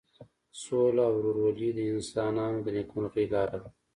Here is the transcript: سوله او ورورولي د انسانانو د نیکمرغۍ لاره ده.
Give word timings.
سوله 0.61 1.03
او 1.09 1.13
ورورولي 1.17 1.69
د 1.73 1.79
انسانانو 1.93 2.57
د 2.65 2.67
نیکمرغۍ 2.77 3.25
لاره 3.33 3.57
ده. 3.63 3.69